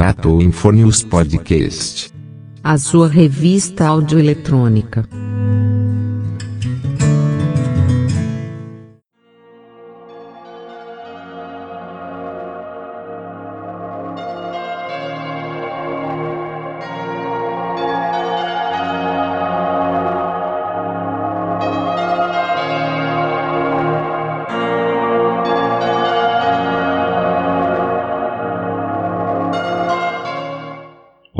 Tato 0.00 0.40
Infornews 0.40 1.02
Podcast. 1.02 2.10
A 2.64 2.78
sua 2.78 3.06
revista 3.06 3.86
audioeletrônica. 3.86 5.06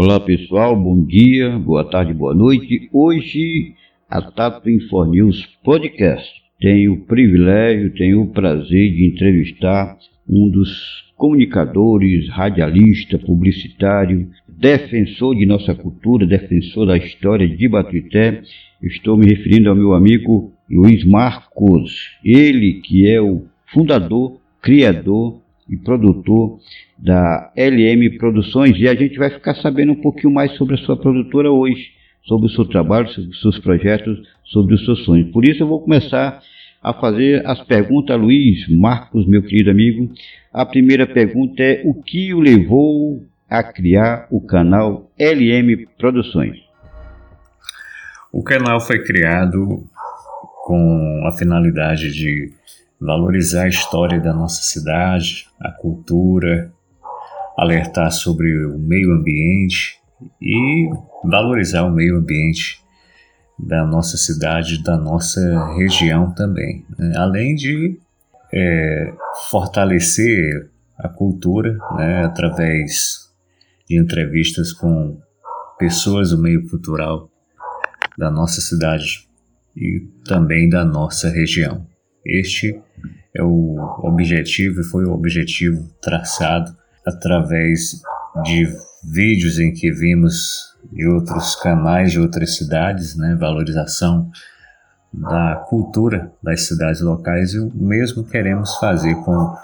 Olá 0.03 0.19
pessoal, 0.19 0.75
bom 0.75 1.05
dia, 1.05 1.59
boa 1.59 1.85
tarde, 1.85 2.15
boa 2.15 2.35
noite. 2.35 2.89
Hoje 2.91 3.75
a 4.09 4.23
Tato 4.23 4.67
News 5.11 5.45
Podcast 5.63 6.27
tenho 6.59 6.95
o 6.95 7.01
privilégio, 7.05 7.93
tenho 7.93 8.23
o 8.23 8.29
prazer 8.29 8.95
de 8.95 9.05
entrevistar 9.05 9.99
um 10.27 10.49
dos 10.49 11.05
comunicadores, 11.19 12.31
radialista, 12.31 13.19
publicitário, 13.19 14.31
defensor 14.49 15.37
de 15.37 15.45
nossa 15.45 15.75
cultura, 15.75 16.27
defensor 16.27 16.87
da 16.87 16.97
história 16.97 17.47
de 17.47 17.69
Batuité. 17.69 18.41
Estou 18.83 19.19
me 19.19 19.27
referindo 19.27 19.69
ao 19.69 19.77
meu 19.77 19.93
amigo 19.93 20.51
Luiz 20.71 21.05
Marcos, 21.05 21.93
ele 22.25 22.81
que 22.81 23.07
é 23.07 23.21
o 23.21 23.45
fundador, 23.67 24.41
criador 24.63 25.43
e 25.71 25.77
produtor 25.77 26.59
da 26.99 27.53
LM 27.57 28.19
Produções 28.19 28.77
e 28.77 28.89
a 28.89 28.95
gente 28.95 29.17
vai 29.17 29.31
ficar 29.31 29.55
sabendo 29.55 29.93
um 29.93 30.01
pouquinho 30.01 30.35
mais 30.35 30.53
sobre 30.57 30.75
a 30.75 30.79
sua 30.79 30.97
produtora 30.97 31.51
hoje, 31.51 31.93
sobre 32.25 32.47
o 32.47 32.51
seu 32.51 32.65
trabalho, 32.65 33.09
sobre 33.09 33.31
os 33.31 33.41
seus 33.41 33.59
projetos, 33.61 34.19
sobre 34.45 34.75
os 34.75 34.85
seus 34.85 35.05
sonhos. 35.05 35.31
Por 35.31 35.49
isso 35.49 35.63
eu 35.63 35.69
vou 35.69 35.81
começar 35.81 36.43
a 36.83 36.93
fazer 36.93 37.47
as 37.47 37.63
perguntas 37.63 38.17
a 38.17 38.19
Luiz 38.19 38.69
Marcos, 38.69 39.27
meu 39.27 39.43
querido 39.43 39.71
amigo. 39.71 40.13
A 40.53 40.67
primeira 40.67 41.07
pergunta 41.07 41.63
é 41.63 41.83
o 41.85 41.95
que 41.95 42.35
o 42.35 42.41
levou 42.41 43.23
a 43.49 43.63
criar 43.63 44.27
o 44.31 44.41
canal 44.41 45.11
LM 45.19 45.87
Produções? 45.99 46.57
O 48.33 48.43
canal 48.43 48.81
foi 48.81 49.03
criado 49.05 49.85
com 50.65 51.23
a 51.27 51.33
finalidade 51.33 52.13
de 52.13 52.53
valorizar 53.01 53.63
a 53.63 53.69
história 53.69 54.21
da 54.21 54.33
nossa 54.33 54.63
cidade, 54.63 55.47
a 55.59 55.71
cultura, 55.71 56.73
alertar 57.57 58.11
sobre 58.13 58.67
o 58.67 58.79
meio 58.79 59.13
ambiente 59.13 59.99
e 60.41 60.91
valorizar 61.25 61.85
o 61.85 61.91
meio 61.91 62.19
ambiente 62.19 62.81
da 63.59 63.85
nossa 63.85 64.17
cidade, 64.17 64.83
da 64.83 64.97
nossa 64.97 65.75
região 65.75 66.33
também. 66.33 66.85
Né? 66.99 67.13
Além 67.17 67.55
de 67.55 67.99
é, 68.53 69.13
fortalecer 69.51 70.71
a 70.99 71.09
cultura 71.09 71.79
né, 71.97 72.25
através 72.25 73.31
de 73.89 73.99
entrevistas 73.99 74.73
com 74.73 75.19
pessoas 75.79 76.31
do 76.31 76.39
meio 76.39 76.69
cultural 76.69 77.31
da 78.19 78.31
nossa 78.31 78.61
cidade 78.61 79.27
e 79.75 80.01
também 80.27 80.69
da 80.69 80.85
nossa 80.85 81.31
região. 81.31 81.90
Este 82.25 82.81
é 83.35 83.43
o 83.43 83.77
objetivo 84.03 84.81
e 84.81 84.85
foi 84.85 85.05
o 85.05 85.13
objetivo 85.13 85.89
traçado 86.03 86.77
através 87.07 88.03
de 88.45 88.69
vídeos 89.05 89.59
em 89.59 89.73
que 89.73 89.91
vimos 89.91 90.77
de 90.93 91.07
outros 91.07 91.55
canais 91.57 92.13
de 92.13 92.21
outras 92.21 92.57
cidades, 92.57 93.17
né, 93.17 93.37
valorização 93.39 94.31
da 95.13 95.65
cultura 95.69 96.33
das 96.43 96.63
cidades 96.63 97.01
locais 97.01 97.53
e 97.53 97.59
o 97.59 97.71
mesmo 97.75 98.25
queremos 98.25 98.77
fazer 98.77 99.15
com 99.17 99.55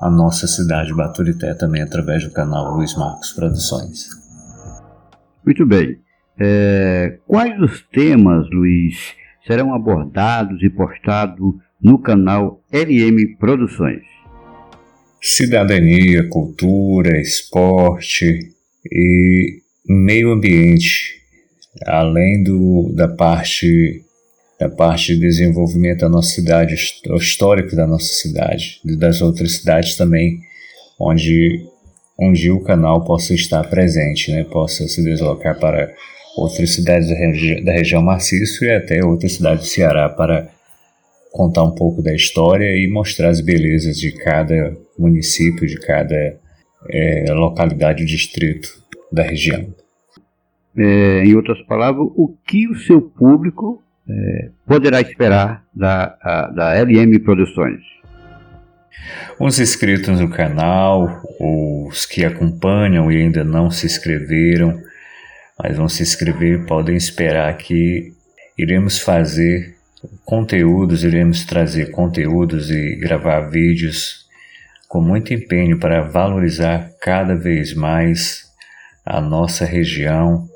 a 0.00 0.10
nossa 0.10 0.46
cidade 0.46 0.94
Baturité 0.94 1.54
também 1.54 1.82
através 1.82 2.24
do 2.24 2.30
canal 2.30 2.74
Luiz 2.74 2.94
Marcos 2.94 3.32
Produções. 3.32 4.10
Muito 5.44 5.64
bem. 5.64 5.98
É, 6.38 7.18
quais 7.26 7.58
os 7.60 7.80
temas, 7.88 8.46
Luiz, 8.50 9.14
serão 9.46 9.74
abordados 9.74 10.62
e 10.62 10.68
postados 10.68 11.54
no 11.84 11.98
canal 11.98 12.62
LM 12.72 13.36
Produções. 13.38 14.02
Cidadania, 15.20 16.26
cultura, 16.30 17.20
esporte 17.20 18.54
e 18.90 19.60
meio 19.86 20.32
ambiente, 20.32 21.20
além 21.86 22.42
do, 22.42 22.90
da 22.94 23.06
parte 23.06 24.00
da 24.58 24.68
parte 24.68 25.14
de 25.14 25.20
desenvolvimento 25.20 26.00
da 26.00 26.08
nossa 26.08 26.30
cidade, 26.30 26.76
o 27.08 27.16
histórico 27.16 27.74
da 27.74 27.86
nossa 27.86 28.06
cidade, 28.06 28.80
e 28.84 28.96
das 28.96 29.20
outras 29.20 29.56
cidades 29.56 29.96
também, 29.96 30.40
onde 30.98 31.66
onde 32.16 32.50
o 32.50 32.60
canal 32.60 33.04
possa 33.04 33.34
estar 33.34 33.64
presente, 33.64 34.30
né? 34.30 34.44
possa 34.44 34.86
se 34.86 35.02
deslocar 35.02 35.58
para 35.58 35.92
outras 36.36 36.70
cidades 36.70 37.08
da, 37.08 37.14
regi 37.16 37.60
da 37.64 37.72
região 37.72 38.00
maciço 38.00 38.64
e 38.64 38.70
até 38.70 39.04
outras 39.04 39.32
cidades 39.32 39.64
do 39.64 39.68
Ceará 39.70 40.08
para 40.08 40.48
contar 41.34 41.64
um 41.64 41.74
pouco 41.74 42.00
da 42.00 42.14
história 42.14 42.64
e 42.64 42.88
mostrar 42.88 43.28
as 43.28 43.40
belezas 43.40 43.98
de 43.98 44.12
cada 44.12 44.76
município, 44.96 45.66
de 45.66 45.80
cada 45.80 46.36
é, 46.88 47.24
localidade, 47.30 48.04
distrito 48.04 48.68
da 49.10 49.24
região. 49.24 49.74
É, 50.76 51.24
em 51.24 51.34
outras 51.34 51.60
palavras, 51.62 52.06
o 52.14 52.32
que 52.46 52.68
o 52.68 52.76
seu 52.76 53.02
público 53.02 53.82
é, 54.08 54.50
poderá 54.64 55.00
esperar 55.00 55.64
da, 55.74 56.16
a, 56.22 56.50
da 56.50 56.74
LM 56.80 57.18
Produções? 57.18 57.80
Os 59.40 59.58
inscritos 59.58 60.20
no 60.20 60.30
canal, 60.30 61.20
os 61.40 62.06
que 62.06 62.24
acompanham 62.24 63.10
e 63.10 63.16
ainda 63.16 63.42
não 63.42 63.72
se 63.72 63.86
inscreveram, 63.86 64.80
mas 65.60 65.76
vão 65.76 65.88
se 65.88 66.04
inscrever, 66.04 66.64
podem 66.64 66.94
esperar 66.94 67.56
que 67.56 68.12
iremos 68.56 69.00
fazer 69.00 69.73
conteúdos, 70.24 71.04
iremos 71.04 71.44
trazer 71.44 71.90
conteúdos 71.90 72.70
e 72.70 72.96
gravar 72.96 73.48
vídeos 73.50 74.24
com 74.88 75.00
muito 75.00 75.34
empenho 75.34 75.78
para 75.78 76.02
valorizar 76.02 76.90
cada 77.00 77.34
vez 77.34 77.74
mais 77.74 78.44
a 79.04 79.20
nossa 79.20 79.64
região, 79.64 80.48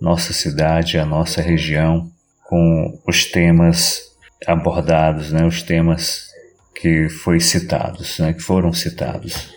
nossa 0.00 0.32
cidade, 0.32 0.98
a 0.98 1.04
nossa 1.04 1.42
região, 1.42 2.10
com 2.44 3.00
os 3.06 3.24
temas 3.24 4.00
abordados, 4.46 5.32
né, 5.32 5.44
os 5.44 5.62
temas 5.62 6.28
que 6.74 7.08
foi 7.08 7.40
citados, 7.40 8.18
né, 8.18 8.32
que 8.32 8.42
foram 8.42 8.72
citados. 8.72 9.54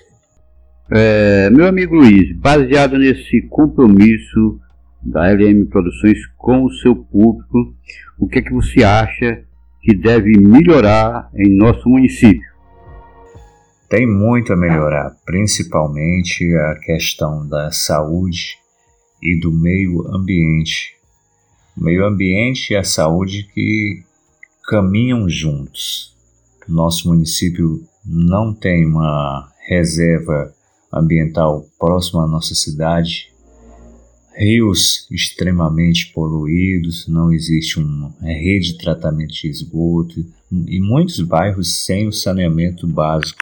É, 0.89 1.49
meu 1.49 1.67
amigo 1.67 1.95
Luiz, 1.95 2.35
baseado 2.37 2.97
nesse 2.97 3.41
compromisso 3.49 4.59
da 5.07 5.31
LM 5.31 5.65
Produções 5.67 6.19
com 6.37 6.65
o 6.65 6.71
seu 6.71 6.95
público, 6.95 7.73
o 8.19 8.27
que 8.27 8.39
é 8.39 8.41
que 8.41 8.51
você 8.51 8.83
acha 8.83 9.41
que 9.81 9.95
deve 9.95 10.37
melhorar 10.37 11.29
em 11.33 11.55
nosso 11.55 11.87
município? 11.87 12.45
Tem 13.89 14.05
muito 14.05 14.51
a 14.51 14.57
melhorar, 14.57 15.15
principalmente 15.25 16.43
a 16.55 16.75
questão 16.79 17.47
da 17.47 17.71
saúde 17.71 18.57
e 19.23 19.39
do 19.39 19.49
meio 19.49 20.05
ambiente. 20.13 20.97
O 21.77 21.85
meio 21.85 22.05
ambiente 22.05 22.73
e 22.73 22.75
a 22.75 22.83
saúde 22.83 23.47
que 23.53 24.03
caminham 24.67 25.29
juntos. 25.29 26.13
Nosso 26.67 27.07
município 27.07 27.81
não 28.05 28.53
tem 28.53 28.85
uma 28.85 29.49
reserva 29.69 30.53
ambiental 30.91 31.65
próxima 31.79 32.25
à 32.25 32.27
nossa 32.27 32.53
cidade 32.53 33.36
rios 34.37 35.07
extremamente 35.09 36.11
poluídos, 36.13 37.07
não 37.07 37.31
existe 37.31 37.79
uma 37.79 38.13
rede 38.21 38.73
de 38.73 38.77
tratamento 38.77 39.33
de 39.33 39.47
esgoto 39.49 40.23
e 40.51 40.79
muitos 40.79 41.19
bairros 41.21 41.83
sem 41.83 42.07
o 42.07 42.13
saneamento 42.13 42.87
básico, 42.87 43.41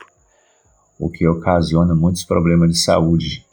o 0.97 1.09
que 1.09 1.27
ocasiona 1.27 1.93
muitos 1.93 2.23
problemas 2.23 2.71
de 2.71 2.79
saúde. 2.79 3.45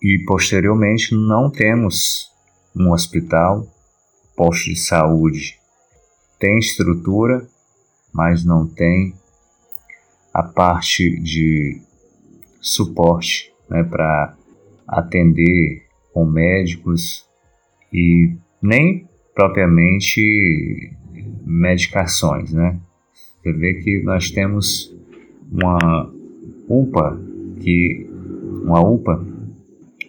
E 0.00 0.22
posteriormente 0.26 1.14
não 1.14 1.50
temos 1.50 2.30
um 2.74 2.92
hospital, 2.92 3.66
posto 4.36 4.66
de 4.66 4.76
saúde. 4.76 5.58
Tem 6.38 6.58
estrutura, 6.58 7.48
mas 8.12 8.44
não 8.44 8.66
tem 8.66 9.14
a 10.32 10.42
parte 10.42 11.18
de 11.18 11.80
suporte 12.60 13.52
né, 13.68 13.82
para 13.82 14.36
atender 14.86 15.85
com 16.16 16.24
médicos 16.24 17.26
e 17.92 18.32
nem 18.62 19.06
propriamente 19.34 20.90
medicações, 21.44 22.54
né? 22.54 22.80
Você 23.42 23.52
vê 23.52 23.74
que 23.74 24.02
nós 24.02 24.30
temos 24.30 24.96
uma 25.52 26.10
UPA 26.66 27.20
que 27.60 28.08
uma 28.64 28.80
UPA 28.80 29.22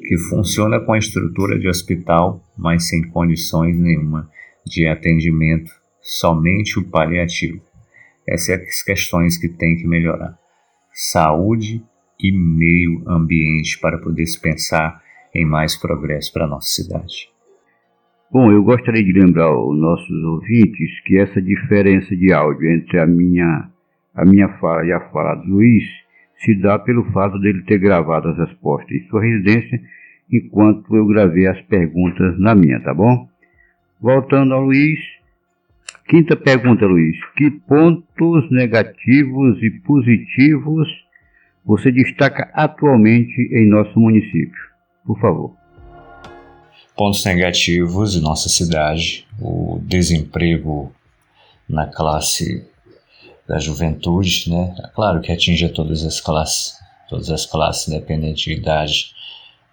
que 0.07 0.17
funciona 0.29 0.79
com 0.79 0.93
a 0.93 0.97
estrutura 0.97 1.59
de 1.59 1.67
hospital, 1.67 2.41
mas 2.57 2.87
sem 2.87 3.03
condições 3.09 3.77
nenhuma 3.77 4.29
de 4.65 4.87
atendimento, 4.87 5.73
somente 6.01 6.79
o 6.79 6.85
paliativo. 6.85 7.59
Essas 8.25 8.45
são 8.45 8.55
as 8.55 8.81
questões 8.81 9.37
que 9.37 9.49
tem 9.49 9.75
que 9.75 9.85
melhorar. 9.85 10.39
Saúde 10.93 11.83
e 12.17 12.31
meio 12.31 13.03
ambiente 13.05 13.77
para 13.77 13.97
poder 13.97 14.25
se 14.25 14.39
pensar 14.39 15.05
em 15.37 15.45
mais 15.45 15.77
progresso 15.79 16.33
para 16.33 16.45
a 16.45 16.47
nossa 16.47 16.67
cidade. 16.67 17.29
Bom, 18.31 18.51
eu 18.51 18.63
gostaria 18.63 19.03
de 19.03 19.13
lembrar 19.13 19.45
aos 19.45 19.77
nossos 19.77 20.23
ouvintes 20.23 20.99
que 21.05 21.17
essa 21.17 21.41
diferença 21.41 22.15
de 22.15 22.33
áudio 22.33 22.71
entre 22.71 22.99
a 22.99 23.05
minha, 23.05 23.69
a 24.15 24.25
minha 24.25 24.49
fala 24.57 24.83
e 24.85 24.91
a 24.91 24.99
fala 25.11 25.35
do 25.35 25.47
Luiz 25.47 25.83
se 26.43 26.55
dá 26.55 26.77
pelo 26.79 27.05
fato 27.11 27.39
dele 27.39 27.63
ter 27.63 27.77
gravado 27.77 28.29
as 28.29 28.37
respostas 28.37 28.91
em 28.91 29.07
sua 29.07 29.21
residência 29.21 29.79
enquanto 30.31 30.95
eu 30.95 31.05
gravei 31.05 31.47
as 31.47 31.61
perguntas 31.61 32.37
na 32.39 32.53
minha, 32.53 32.79
tá 32.81 32.93
bom? 32.93 33.29
Voltando 34.01 34.53
ao 34.53 34.65
Luiz. 34.65 34.99
Quinta 36.07 36.35
pergunta, 36.35 36.85
Luiz. 36.85 37.17
Que 37.35 37.49
pontos 37.49 38.51
negativos 38.51 39.61
e 39.63 39.69
positivos 39.85 40.87
você 41.65 41.91
destaca 41.91 42.49
atualmente 42.53 43.41
em 43.53 43.69
nosso 43.69 43.99
município? 43.99 44.76
Por 45.07 45.17
favor. 45.21 45.53
Pontos 46.97 47.23
negativos 47.23 48.15
em 48.15 48.19
nossa 48.19 48.49
cidade: 48.49 49.25
o 49.39 49.79
desemprego 49.83 50.91
na 51.67 51.87
classe 51.87 52.67
da 53.47 53.57
juventude, 53.57 54.49
né? 54.49 54.75
É 54.83 54.87
claro 54.89 55.21
que 55.21 55.31
atinge 55.31 55.69
todas 55.69 56.03
as 56.03 56.19
classes, 56.19 56.73
todas 57.09 57.31
as 57.31 57.45
classes, 57.45 57.87
independente 57.87 58.45
de 58.49 58.59
idade, 58.59 59.11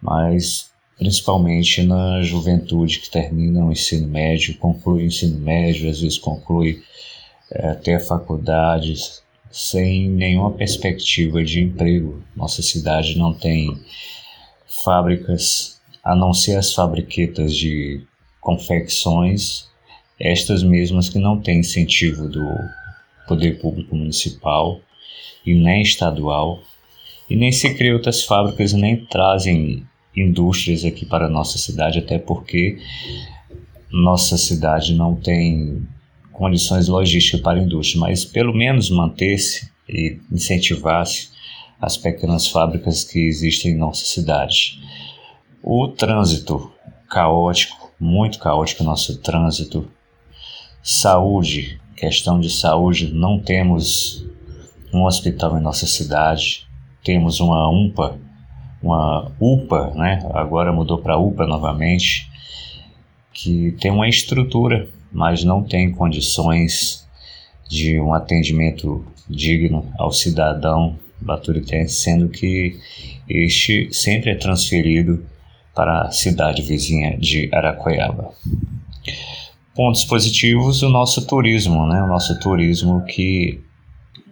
mas 0.00 0.70
principalmente 0.96 1.82
na 1.82 2.22
juventude 2.22 3.00
que 3.00 3.10
termina 3.10 3.64
o 3.64 3.72
ensino 3.72 4.06
médio, 4.06 4.56
conclui 4.58 5.02
o 5.02 5.06
ensino 5.06 5.40
médio, 5.40 5.90
às 5.90 6.00
vezes 6.00 6.18
conclui 6.18 6.80
é, 7.50 7.70
até 7.70 7.96
a 7.96 8.00
faculdade, 8.00 8.94
sem 9.50 10.08
nenhuma 10.08 10.52
perspectiva 10.52 11.42
de 11.42 11.60
emprego. 11.60 12.22
Nossa 12.36 12.62
cidade 12.62 13.18
não 13.18 13.34
tem 13.34 13.76
fábricas, 14.82 15.80
a 16.02 16.14
não 16.14 16.32
ser 16.32 16.56
as 16.56 16.72
fabriquetas 16.72 17.54
de 17.54 18.02
confecções, 18.40 19.68
estas 20.18 20.62
mesmas 20.62 21.08
que 21.08 21.18
não 21.18 21.40
têm 21.40 21.60
incentivo 21.60 22.28
do 22.28 22.46
poder 23.26 23.60
público 23.60 23.96
municipal 23.96 24.80
e 25.44 25.54
nem 25.54 25.82
estadual, 25.82 26.62
e 27.28 27.36
nem 27.36 27.50
se 27.50 27.74
cria 27.74 27.94
outras 27.94 28.22
fábricas 28.22 28.72
nem 28.72 29.04
trazem 29.06 29.86
indústrias 30.16 30.84
aqui 30.84 31.06
para 31.06 31.26
a 31.26 31.30
nossa 31.30 31.58
cidade, 31.58 31.98
até 31.98 32.18
porque 32.18 32.78
nossa 33.90 34.36
cidade 34.36 34.94
não 34.94 35.14
tem 35.14 35.86
condições 36.32 36.88
logísticas 36.88 37.40
para 37.40 37.58
a 37.58 37.62
indústria, 37.62 38.00
mas 38.00 38.24
pelo 38.24 38.52
menos 38.52 38.90
manter-se 38.90 39.70
e 39.88 40.18
incentivar-se 40.30 41.33
as 41.80 41.96
pequenas 41.96 42.48
fábricas 42.48 43.04
que 43.04 43.18
existem 43.20 43.72
em 43.72 43.76
nossa 43.76 44.04
cidade. 44.04 44.80
O 45.62 45.88
trânsito 45.88 46.72
caótico, 47.08 47.92
muito 47.98 48.38
caótico 48.38 48.84
nosso 48.84 49.18
trânsito. 49.20 49.90
Saúde, 50.82 51.80
questão 51.96 52.38
de 52.38 52.50
saúde, 52.50 53.12
não 53.12 53.38
temos 53.38 54.26
um 54.92 55.04
hospital 55.04 55.58
em 55.58 55.62
nossa 55.62 55.86
cidade, 55.86 56.66
temos 57.02 57.40
uma 57.40 57.68
UMPA 57.68 58.18
uma 58.84 59.32
UPA, 59.40 59.92
né? 59.94 60.22
agora 60.34 60.70
mudou 60.70 60.98
para 60.98 61.16
UPA 61.16 61.46
novamente, 61.46 62.30
que 63.32 63.72
tem 63.80 63.90
uma 63.90 64.06
estrutura, 64.06 64.86
mas 65.10 65.42
não 65.42 65.64
tem 65.64 65.90
condições 65.90 67.08
de 67.66 67.98
um 67.98 68.12
atendimento 68.12 69.04
digno 69.28 69.90
ao 69.98 70.12
cidadão 70.12 70.98
baturitense, 71.20 71.94
sendo 71.94 72.28
que 72.28 72.78
este 73.28 73.88
sempre 73.92 74.30
é 74.30 74.34
transferido 74.34 75.24
para 75.74 76.02
a 76.02 76.10
cidade 76.10 76.62
vizinha 76.62 77.16
de 77.18 77.48
Araquaiaba. 77.52 78.32
Pontos 79.74 80.04
positivos, 80.04 80.82
o 80.82 80.88
nosso 80.88 81.26
turismo, 81.26 81.86
né? 81.86 82.02
o 82.02 82.06
nosso 82.06 82.38
turismo 82.38 83.04
que 83.04 83.60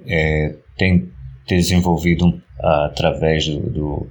é, 0.06 0.54
tem 0.76 1.10
desenvolvido 1.48 2.40
através 2.60 3.48
do, 3.48 3.60
do 3.70 4.06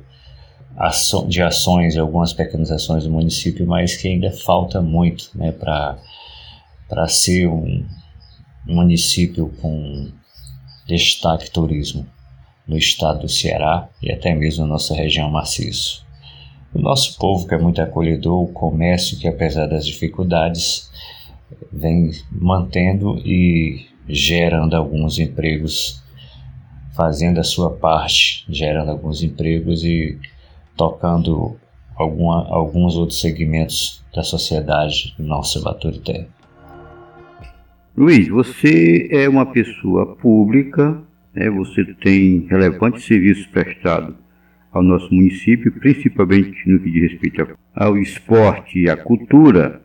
de 1.27 1.41
ações, 1.41 1.95
algumas 1.95 2.33
pequenas 2.33 2.71
ações 2.71 3.03
do 3.03 3.11
município, 3.11 3.67
mas 3.67 3.95
que 3.95 4.07
ainda 4.07 4.31
falta 4.31 4.81
muito 4.81 5.29
né, 5.35 5.51
para 5.51 7.07
ser 7.07 7.47
um 7.47 7.85
município 8.65 9.53
com 9.61 10.09
destaque 10.87 11.51
turismo 11.51 12.07
no 12.67 12.77
estado 12.77 13.21
do 13.21 13.29
Ceará 13.29 13.89
e 14.01 14.11
até 14.11 14.33
mesmo 14.33 14.63
na 14.63 14.73
nossa 14.73 14.95
região 14.95 15.29
maciço. 15.29 16.05
O 16.73 16.79
nosso 16.79 17.17
povo, 17.17 17.47
que 17.47 17.53
é 17.53 17.57
muito 17.57 17.81
acolhedor, 17.81 18.43
o 18.43 18.47
comércio, 18.47 19.19
que 19.19 19.27
apesar 19.27 19.67
das 19.67 19.85
dificuldades, 19.85 20.89
vem 21.71 22.11
mantendo 22.31 23.17
e 23.25 23.85
gerando 24.07 24.75
alguns 24.75 25.19
empregos, 25.19 26.01
fazendo 26.95 27.39
a 27.39 27.43
sua 27.43 27.71
parte, 27.71 28.45
gerando 28.49 28.91
alguns 28.91 29.21
empregos 29.21 29.83
e 29.83 30.17
tocando 30.77 31.57
alguma, 31.95 32.47
alguns 32.47 32.95
outros 32.95 33.19
segmentos 33.19 34.03
da 34.13 34.23
sociedade 34.23 35.13
nossa 35.19 35.61
Baturité. 35.61 36.27
Luiz, 37.95 38.29
você 38.29 39.09
é 39.11 39.27
uma 39.27 39.45
pessoa 39.45 40.15
pública, 40.15 41.01
né, 41.33 41.49
você 41.49 41.83
tem 41.95 42.47
relevantes 42.49 43.05
serviços 43.05 43.45
prestados 43.47 44.15
ao 44.71 44.81
nosso 44.81 45.13
município, 45.13 45.71
principalmente 45.71 46.69
no 46.69 46.79
que 46.79 46.91
diz 46.91 47.11
respeito 47.11 47.57
ao 47.75 47.97
esporte 47.97 48.79
e 48.79 48.89
à 48.89 48.95
cultura. 48.95 49.81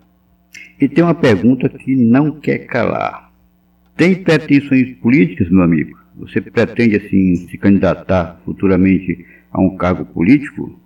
E 0.80 0.88
tem 0.88 1.02
uma 1.02 1.14
pergunta 1.14 1.68
que 1.68 1.94
não 1.96 2.40
quer 2.40 2.66
calar. 2.66 3.32
Tem 3.96 4.14
pretensões 4.22 4.94
políticas, 4.98 5.50
meu 5.50 5.62
amigo? 5.62 5.98
Você 6.16 6.40
pretende, 6.40 6.96
assim, 6.96 7.36
se 7.36 7.58
candidatar 7.58 8.40
futuramente 8.44 9.24
a 9.50 9.60
um 9.60 9.76
cargo 9.76 10.04
político? 10.04 10.78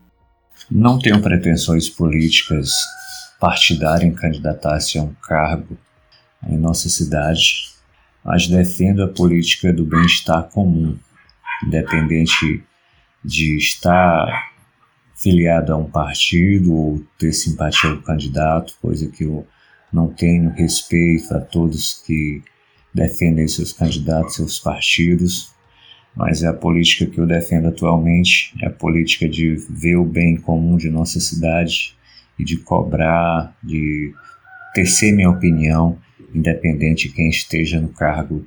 Não 0.70 0.98
tenho 0.98 1.20
pretensões 1.20 1.88
políticas 1.88 2.72
partidárias 3.38 4.10
em 4.10 4.14
candidatar-se 4.14 4.98
a 4.98 5.02
um 5.02 5.14
cargo 5.22 5.76
em 6.48 6.56
nossa 6.56 6.88
cidade, 6.88 7.69
mas 8.24 8.46
defendo 8.46 9.02
a 9.02 9.08
política 9.08 9.72
do 9.72 9.84
bem-estar 9.84 10.44
comum, 10.50 10.96
independente 11.66 12.62
de 13.24 13.56
estar 13.56 14.50
filiado 15.14 15.72
a 15.72 15.76
um 15.76 15.90
partido 15.90 16.72
ou 16.74 17.02
ter 17.18 17.32
simpatia 17.32 17.90
ao 17.90 18.02
candidato, 18.02 18.74
coisa 18.80 19.08
que 19.08 19.24
eu 19.24 19.46
não 19.92 20.08
tenho 20.08 20.50
respeito 20.50 21.34
a 21.34 21.40
todos 21.40 22.02
que 22.06 22.42
defendem 22.94 23.46
seus 23.46 23.72
candidatos, 23.72 24.36
seus 24.36 24.58
partidos, 24.58 25.52
mas 26.16 26.42
é 26.42 26.48
a 26.48 26.52
política 26.52 27.06
que 27.06 27.18
eu 27.18 27.26
defendo 27.26 27.68
atualmente, 27.68 28.54
é 28.62 28.66
a 28.66 28.70
política 28.70 29.28
de 29.28 29.54
ver 29.68 29.96
o 29.96 30.04
bem 30.04 30.36
comum 30.36 30.76
de 30.76 30.90
nossa 30.90 31.20
cidade 31.20 31.94
e 32.38 32.44
de 32.44 32.56
cobrar, 32.56 33.54
de 33.62 34.12
tecer 34.74 35.14
minha 35.14 35.30
opinião, 35.30 35.98
independente 36.34 37.08
de 37.08 37.14
quem 37.14 37.28
esteja 37.28 37.80
no 37.80 37.88
cargo 37.88 38.44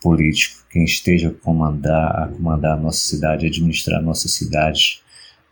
político, 0.00 0.64
quem 0.70 0.84
esteja 0.84 1.28
a 1.28 1.32
comandar, 1.32 2.24
a 2.24 2.28
comandar 2.28 2.76
a 2.76 2.80
nossa 2.80 3.00
cidade, 3.00 3.46
administrar 3.46 4.00
a 4.00 4.02
nossa 4.02 4.28
cidade, 4.28 5.00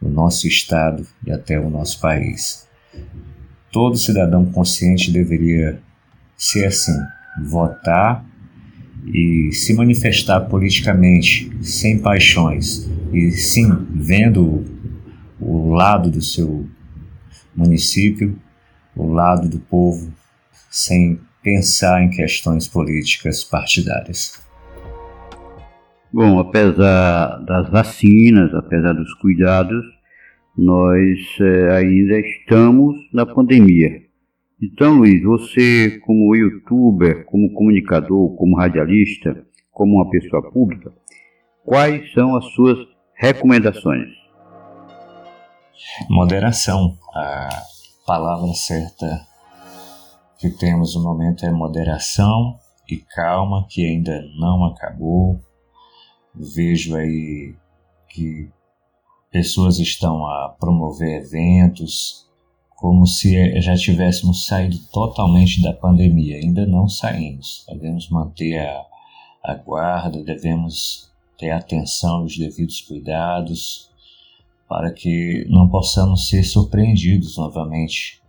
o 0.01 0.09
nosso 0.09 0.47
estado 0.47 1.07
e 1.27 1.33
até 1.33 1.59
o 1.59 1.71
nosso 1.71 2.01
país. 2.01 2.69
Todo 3.71 3.97
cidadão 3.97 4.45
consciente 4.45 5.11
deveria 5.11 5.81
ser 6.37 6.67
assim, 6.67 6.97
votar 7.43 8.25
e 9.07 9.51
se 9.53 9.73
manifestar 9.75 10.41
politicamente 10.43 11.51
sem 11.63 11.99
paixões 11.99 12.89
e 13.13 13.31
sim 13.33 13.69
vendo 13.91 14.65
o 15.41 15.73
lado 15.73 16.11
do 16.11 16.21
seu 16.21 16.69
município, 17.55 18.39
o 18.95 19.07
lado 19.07 19.49
do 19.49 19.59
povo, 19.59 20.13
sem 20.71 21.19
pensar 21.43 22.03
em 22.03 22.11
questões 22.11 22.69
políticas 22.69 23.43
partidárias. 23.43 24.41
Bom, 26.13 26.39
apesar 26.39 27.39
das 27.45 27.71
vacinas, 27.71 28.55
apesar 28.55 28.93
dos 28.93 29.13
cuidados, 29.15 29.83
nós 30.57 31.19
é, 31.41 31.77
ainda 31.77 32.19
estamos 32.21 32.97
na 33.13 33.25
pandemia. 33.25 34.03
Então, 34.61 34.99
Luiz, 34.99 35.23
você, 35.23 35.99
como 36.05 36.37
youtuber, 36.37 37.25
como 37.25 37.53
comunicador, 37.53 38.37
como 38.37 38.57
radialista, 38.57 39.45
como 39.73 39.97
uma 39.97 40.11
pessoa 40.11 40.43
pública, 40.53 40.93
quais 41.65 42.13
são 42.13 42.37
as 42.37 42.45
suas 42.53 42.79
recomendações? 43.15 44.09
Moderação. 46.09 46.97
A 47.15 47.49
palavra 48.07 48.53
certa 48.55 49.32
que 50.43 50.51
temos 50.51 50.97
no 50.97 51.05
momento 51.05 51.47
é 51.47 51.53
moderação 51.53 52.59
e 52.91 52.97
calma, 52.97 53.65
que 53.71 53.87
ainda 53.87 54.21
não 54.37 54.65
acabou. 54.65 55.41
Vejo 56.35 56.97
aí 56.97 57.55
que 58.09 58.51
pessoas 59.31 59.79
estão 59.79 60.27
a 60.27 60.49
promover 60.49 61.23
eventos 61.23 62.29
como 62.75 63.07
se 63.07 63.61
já 63.61 63.77
tivéssemos 63.77 64.45
saído 64.45 64.77
totalmente 64.93 65.63
da 65.63 65.73
pandemia. 65.73 66.39
Ainda 66.39 66.67
não 66.67 66.89
saímos. 66.89 67.65
Devemos 67.69 68.11
manter 68.11 68.59
a, 68.59 68.85
a 69.45 69.55
guarda, 69.55 70.25
devemos 70.25 71.09
ter 71.39 71.51
atenção 71.51 72.23
e 72.23 72.27
os 72.27 72.37
devidos 72.37 72.81
cuidados 72.81 73.93
para 74.69 74.93
que 74.93 75.47
não 75.49 75.69
possamos 75.69 76.29
ser 76.29 76.43
surpreendidos 76.43 77.37
novamente 77.37 78.21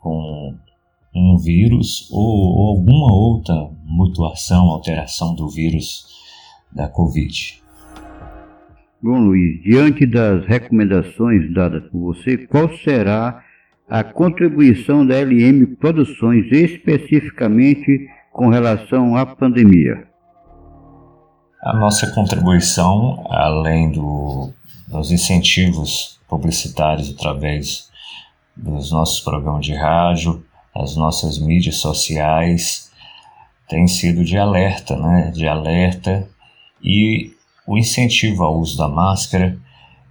com 0.00 0.56
um 1.14 1.36
vírus 1.36 2.08
ou, 2.10 2.20
ou 2.20 2.68
alguma 2.76 3.12
outra 3.12 3.70
mutuação, 3.84 4.68
alteração 4.68 5.34
do 5.34 5.48
vírus 5.48 6.06
da 6.72 6.88
Covid. 6.88 7.62
Bom, 9.02 9.18
Luiz, 9.18 9.62
diante 9.62 10.06
das 10.06 10.46
recomendações 10.46 11.52
dadas 11.52 11.82
por 11.90 12.14
você, 12.14 12.38
qual 12.46 12.72
será 12.78 13.42
a 13.88 14.04
contribuição 14.04 15.04
da 15.06 15.16
LM 15.20 15.76
Produções 15.76 16.46
especificamente 16.50 18.08
com 18.32 18.48
relação 18.48 19.16
à 19.16 19.26
pandemia? 19.26 20.06
A 21.62 21.76
nossa 21.76 22.12
contribuição, 22.12 23.26
além 23.28 23.92
do, 23.92 24.50
dos 24.88 25.12
incentivos 25.12 26.20
publicitários 26.28 27.10
através 27.10 27.90
dos 28.56 28.90
nossos 28.92 29.20
programas 29.20 29.66
de 29.66 29.74
rádio, 29.74 30.44
as 30.74 30.96
nossas 30.96 31.38
mídias 31.38 31.76
sociais, 31.76 32.90
tem 33.68 33.86
sido 33.86 34.24
de 34.24 34.36
alerta, 34.36 34.96
né? 34.96 35.30
De 35.34 35.46
alerta 35.46 36.28
e 36.82 37.32
o 37.66 37.78
incentivo 37.78 38.42
ao 38.42 38.58
uso 38.58 38.76
da 38.76 38.88
máscara 38.88 39.56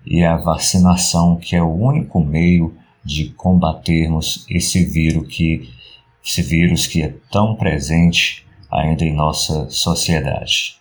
e 0.05 0.23
a 0.23 0.37
vacinação, 0.37 1.35
que 1.35 1.55
é 1.55 1.61
o 1.61 1.71
único 1.71 2.19
meio 2.23 2.73
de 3.03 3.29
combatermos 3.29 4.45
esse 4.49 4.85
vírus 4.85 5.27
que 5.27 5.69
esse 6.23 6.41
vírus 6.41 6.85
que 6.85 7.01
é 7.01 7.13
tão 7.31 7.55
presente 7.55 8.45
ainda 8.71 9.03
em 9.03 9.13
nossa 9.13 9.67
sociedade. 9.69 10.79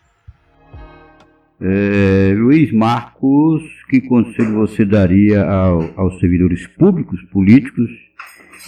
É, 1.60 2.34
Luiz 2.36 2.72
Marcos, 2.72 3.62
que 3.88 4.00
conselho 4.02 4.54
você 4.54 4.84
daria 4.84 5.44
ao, 5.44 5.90
aos 5.96 6.18
servidores 6.20 6.66
públicos, 6.68 7.20
políticos, 7.30 7.90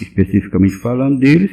especificamente 0.00 0.74
falando 0.76 1.18
deles, 1.18 1.50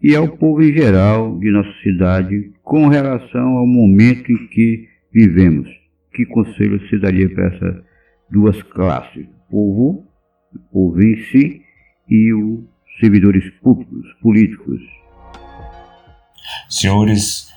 e 0.00 0.14
ao 0.14 0.28
povo 0.28 0.62
em 0.62 0.72
geral 0.72 1.38
de 1.38 1.50
nossa 1.50 1.72
cidade 1.82 2.52
com 2.62 2.86
relação 2.88 3.56
ao 3.58 3.66
momento 3.66 4.30
em 4.30 4.46
que 4.48 4.88
vivemos? 5.12 5.68
Que 6.14 6.24
conselho 6.26 6.80
você 6.80 6.98
daria 6.98 7.28
para 7.28 7.46
essas 7.48 7.84
duas 8.30 8.62
classes? 8.62 9.26
O 9.26 9.50
povo, 9.50 10.06
o 10.54 10.58
povo 10.72 11.02
em 11.02 11.16
si 11.26 11.62
e 12.08 12.32
os 12.32 12.64
servidores 13.00 13.48
públicos, 13.60 14.06
políticos. 14.22 14.80
Senhores 16.68 17.48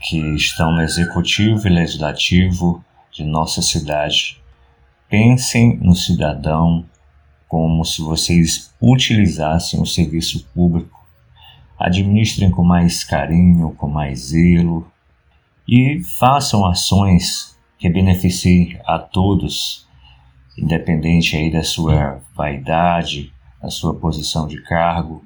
que 0.00 0.18
estão 0.34 0.72
no 0.72 0.82
executivo 0.82 1.66
e 1.66 1.70
legislativo 1.70 2.84
de 3.10 3.24
nossa 3.24 3.62
cidade, 3.62 4.40
pensem 5.08 5.78
no 5.78 5.94
cidadão 5.94 6.84
como 7.48 7.82
se 7.84 8.02
vocês 8.02 8.72
utilizassem 8.80 9.80
o 9.80 9.86
serviço 9.86 10.46
público. 10.54 10.98
Administrem 11.78 12.50
com 12.50 12.62
mais 12.62 13.02
carinho, 13.02 13.74
com 13.76 13.88
mais 13.88 14.28
zelo 14.28 14.86
e 15.66 16.02
façam 16.18 16.66
ações 16.66 17.56
que 17.78 17.88
beneficiem 17.88 18.78
a 18.84 18.98
todos, 18.98 19.86
independente 20.56 21.36
aí 21.36 21.50
da 21.50 21.62
sua 21.62 22.20
vaidade, 22.34 23.32
da 23.62 23.70
sua 23.70 23.94
posição 23.94 24.46
de 24.46 24.60
cargo. 24.62 25.24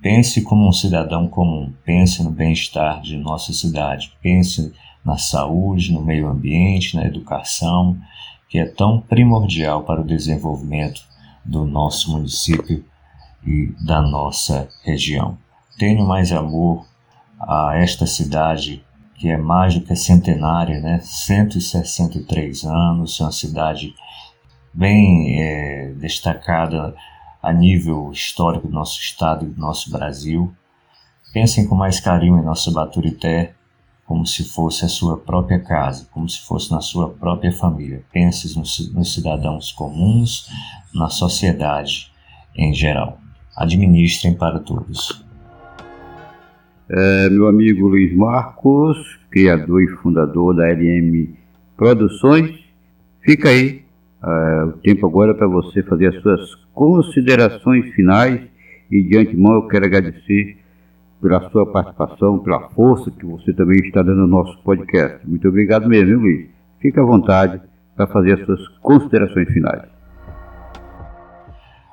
Pense 0.00 0.42
como 0.42 0.68
um 0.68 0.72
cidadão 0.72 1.28
comum, 1.28 1.72
pense 1.84 2.22
no 2.22 2.30
bem-estar 2.30 3.00
de 3.00 3.16
nossa 3.16 3.52
cidade, 3.52 4.12
pense 4.22 4.72
na 5.04 5.18
saúde, 5.18 5.92
no 5.92 6.02
meio 6.02 6.28
ambiente, 6.28 6.94
na 6.94 7.04
educação, 7.04 7.98
que 8.48 8.58
é 8.58 8.64
tão 8.64 9.00
primordial 9.00 9.82
para 9.82 10.00
o 10.00 10.06
desenvolvimento 10.06 11.02
do 11.44 11.64
nosso 11.64 12.12
município 12.12 12.84
e 13.46 13.74
da 13.84 14.00
nossa 14.00 14.68
região. 14.82 15.36
Tenho 15.78 16.06
mais 16.06 16.32
amor 16.32 16.86
a 17.38 17.76
esta 17.76 18.06
cidade 18.06 18.84
que 19.16 19.28
é 19.28 19.36
que 19.36 19.94
centenária, 19.94 20.80
né? 20.80 21.00
163 21.02 22.64
anos, 22.64 23.20
é 23.20 23.24
uma 23.24 23.32
cidade 23.32 23.94
bem 24.72 25.40
é, 25.40 25.92
destacada 25.92 26.94
a 27.42 27.52
nível 27.52 28.10
histórico 28.10 28.66
do 28.66 28.74
nosso 28.74 29.00
estado 29.00 29.44
e 29.44 29.48
do 29.50 29.60
nosso 29.60 29.90
Brasil. 29.90 30.52
Pensem 31.32 31.66
com 31.66 31.74
mais 31.74 32.00
carinho 32.00 32.38
em 32.38 32.44
nosso 32.44 32.72
Baturité, 32.72 33.54
como 34.04 34.26
se 34.26 34.44
fosse 34.44 34.84
a 34.84 34.88
sua 34.88 35.16
própria 35.16 35.58
casa, 35.58 36.06
como 36.12 36.28
se 36.28 36.46
fosse 36.46 36.70
na 36.70 36.80
sua 36.80 37.08
própria 37.08 37.52
família. 37.52 38.02
Pense 38.12 38.56
nos, 38.58 38.92
nos 38.92 39.14
cidadãos 39.14 39.72
comuns, 39.72 40.50
na 40.94 41.08
sociedade 41.08 42.10
em 42.56 42.72
geral. 42.74 43.18
Administrem 43.56 44.34
para 44.34 44.58
todos. 44.58 45.24
É, 46.88 47.30
meu 47.30 47.48
amigo 47.48 47.88
Luiz 47.88 48.14
Marcos, 48.14 49.18
criador 49.30 49.82
e 49.82 49.88
fundador 49.96 50.54
da 50.54 50.68
LM 50.68 51.34
Produções, 51.76 52.58
fica 53.22 53.48
aí 53.48 53.82
é, 54.22 54.64
o 54.64 54.72
tempo 54.72 55.06
agora 55.06 55.34
para 55.34 55.46
você 55.46 55.82
fazer 55.82 56.08
as 56.08 56.22
suas 56.22 56.54
considerações 56.74 57.92
finais 57.94 58.40
e 58.90 59.02
de 59.02 59.16
antemão 59.16 59.54
eu 59.54 59.66
quero 59.66 59.86
agradecer 59.86 60.58
pela 61.20 61.50
sua 61.50 61.70
participação, 61.70 62.38
pela 62.40 62.68
força 62.70 63.10
que 63.10 63.24
você 63.24 63.52
também 63.52 63.78
está 63.80 64.02
dando 64.02 64.22
ao 64.22 64.28
nosso 64.28 64.58
podcast. 64.62 65.26
Muito 65.26 65.48
obrigado 65.48 65.88
mesmo, 65.88 66.10
hein, 66.10 66.16
Luiz? 66.16 66.50
Fique 66.80 67.00
à 67.00 67.02
vontade 67.02 67.60
para 67.96 68.06
fazer 68.06 68.34
as 68.34 68.44
suas 68.44 68.68
considerações 68.80 69.48
finais. 69.48 69.82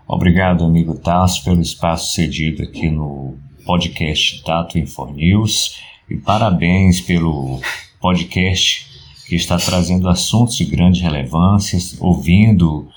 Obrigado, 0.08 0.66
amigo 0.66 0.98
Tasso, 0.98 1.44
pelo 1.46 1.62
espaço 1.62 2.14
cedido 2.14 2.64
aqui 2.64 2.90
no 2.90 3.36
podcast 3.66 4.44
Tato 4.44 4.78
News 5.14 5.82
e 6.10 6.18
parabéns 6.18 7.00
pelo 7.00 7.62
podcast 8.02 8.92
que 9.28 9.36
está 9.36 9.56
trazendo 9.56 10.10
assuntos 10.10 10.58
de 10.58 10.66
grande 10.66 11.02
relevância, 11.02 11.80
ouvindo 12.02 12.90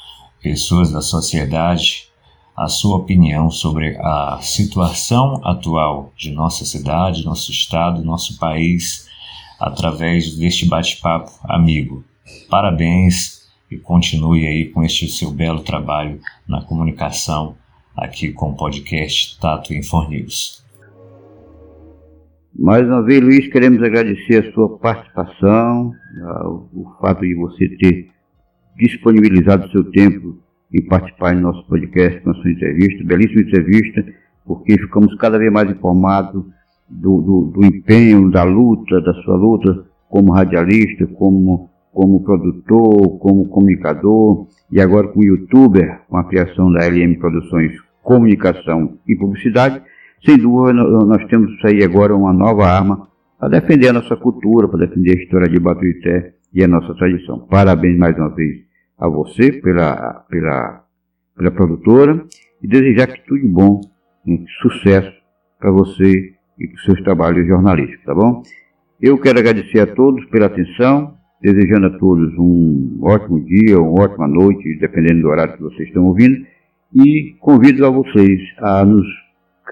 pessoas 0.43 0.91
da 0.91 1.01
sociedade 1.01 2.09
a 2.57 2.69
sua 2.69 2.97
opinião 2.99 3.51
sobre 3.51 3.97
a 3.99 4.39
situação 4.41 5.41
atual 5.45 6.13
de 6.17 6.31
nossa 6.31 6.65
cidade, 6.65 7.25
nosso 7.25 7.51
estado, 7.51 8.05
nosso 8.05 8.39
país, 8.39 9.09
através 9.59 10.37
deste 10.37 10.69
bate-papo 10.69 11.33
amigo. 11.45 12.05
Parabéns 12.49 13.51
e 13.71 13.77
continue 13.77 14.47
aí 14.47 14.67
com 14.67 14.85
este 14.85 15.09
seu 15.09 15.33
belo 15.33 15.61
trabalho 15.61 16.21
na 16.47 16.63
comunicação 16.63 17.57
aqui 17.97 18.33
com 18.33 18.51
o 18.51 18.57
podcast 18.57 19.39
Tato 19.41 19.73
News. 19.73 20.65
Mais 22.57 22.87
uma 22.87 23.03
vez, 23.03 23.21
Luiz, 23.21 23.49
queremos 23.49 23.83
agradecer 23.83 24.47
a 24.47 24.53
sua 24.53 24.79
participação, 24.79 25.93
o 26.73 26.89
fato 27.01 27.23
de 27.23 27.35
você 27.35 27.69
ter 27.77 28.11
disponibilizado 28.77 29.67
o 29.67 29.71
seu 29.71 29.91
tempo 29.91 30.44
em 30.75 30.83
participar 30.87 31.37
do 31.37 31.41
nosso 31.41 31.65
podcast 31.69 32.21
com 32.21 32.31
a 32.31 32.35
sua 32.35 32.51
entrevista, 32.51 33.05
belíssima 33.05 33.43
entrevista, 33.43 34.05
porque 34.45 34.77
ficamos 34.77 35.15
cada 35.17 35.39
vez 35.39 35.53
mais 35.53 35.71
informados 35.71 36.45
do, 36.89 37.21
do, 37.23 37.53
do 37.55 37.65
empenho, 37.65 38.29
da 38.31 38.43
luta, 38.43 39.01
da 39.01 39.15
sua 39.23 39.37
luta 39.37 39.87
como 40.09 40.33
radialista, 40.33 41.07
como, 41.07 41.71
como 41.93 42.25
produtor, 42.25 43.19
como 43.21 43.49
comunicador 43.49 44.49
e 44.71 44.81
agora 44.81 45.09
como 45.09 45.25
youtuber, 45.25 46.01
com 46.09 46.17
a 46.17 46.25
criação 46.25 46.73
da 46.73 46.85
LM 46.85 47.17
Produções 47.19 47.73
Comunicação 48.03 48.99
e 49.07 49.17
Publicidade. 49.17 49.81
Sem 50.25 50.39
dúvida, 50.39 50.73
nós 50.73 51.25
temos 51.27 51.53
aí 51.65 51.85
agora 51.85 52.17
uma 52.17 52.33
nova 52.33 52.67
arma 52.67 53.09
para 53.39 53.61
defender 53.61 53.89
a 53.89 53.93
nossa 53.93 54.17
cultura, 54.17 54.69
para 54.69 54.87
defender 54.87 55.19
a 55.19 55.23
história 55.23 55.49
de 55.49 55.61
Batuité 55.61 56.35
e 56.53 56.65
a 56.65 56.69
nossa 56.69 56.95
tradição. 56.95 57.39
Parabéns 57.41 57.97
mais 57.97 58.17
uma 58.17 58.31
vez 58.31 58.74
a 58.99 59.09
você 59.09 59.53
pela, 59.53 60.25
pela, 60.29 60.85
pela 61.37 61.51
produtora 61.51 62.25
e 62.63 62.69
desejar 62.69 63.09
que 63.09 63.25
tudo 63.27 63.47
bom, 63.49 63.81
um 64.27 64.45
sucesso 64.63 65.13
para 65.59 65.71
você 65.71 66.35
e 66.59 66.69
para 66.69 66.77
os 66.77 66.85
seus 66.85 67.03
trabalhos 67.03 67.47
jornalísticos, 67.47 68.05
tá 68.05 68.15
bom? 68.15 68.43
Eu 69.01 69.19
quero 69.19 69.39
agradecer 69.39 69.81
a 69.81 69.95
todos 69.95 70.25
pela 70.27 70.47
atenção, 70.47 71.15
desejando 71.43 71.87
a 71.87 71.99
todos 71.99 72.33
um 72.39 72.99
ótimo 73.03 73.45
dia, 73.45 73.79
uma 73.79 74.05
ótima 74.05 74.27
noite, 74.27 74.79
dependendo 74.79 75.23
do 75.23 75.29
horário 75.29 75.57
que 75.57 75.63
vocês 75.63 75.89
estão 75.89 76.05
ouvindo, 76.07 76.47
e 76.95 77.35
convido 77.41 77.85
a 77.85 77.91
vocês 77.91 78.41
a 78.59 78.85
nos 78.85 79.07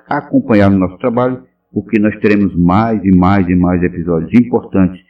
acompanhar 0.09 0.71
no 0.71 0.79
nosso 0.79 0.99
trabalho, 0.99 1.45
porque 1.73 1.99
nós 1.99 2.19
teremos 2.21 2.55
mais 2.57 3.03
e 3.05 3.11
mais 3.11 3.49
e 3.49 3.55
mais 3.55 3.83
episódios 3.83 4.33
importantes 4.35 5.01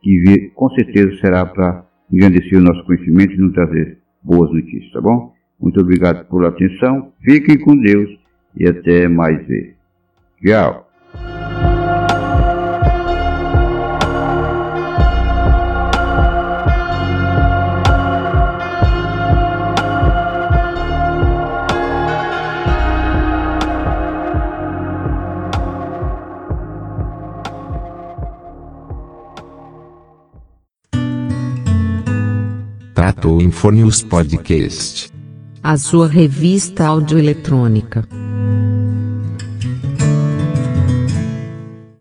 que 0.00 0.52
com 0.54 0.68
certeza 0.70 1.16
será 1.20 1.46
para 1.46 1.84
engrandecer 2.12 2.58
o 2.58 2.62
nosso 2.62 2.84
conhecimento 2.84 3.32
e 3.32 3.38
nos 3.38 3.54
trazer 3.54 3.98
boas 4.22 4.52
notícias, 4.52 4.92
tá 4.92 5.00
bom? 5.00 5.32
Muito 5.60 5.80
obrigado 5.80 6.28
pela 6.28 6.48
atenção, 6.48 7.12
fiquem 7.22 7.58
com 7.58 7.76
Deus 7.76 8.10
e 8.56 8.68
até 8.68 9.08
mais 9.08 9.46
ver. 9.46 9.76
Tchau! 10.44 10.91
Tratou 33.52 33.72
Infonews 33.72 34.02
Podcast. 34.02 35.12
A 35.62 35.76
sua 35.76 36.08
revista 36.08 36.86
audioeletrônica. 36.86 38.08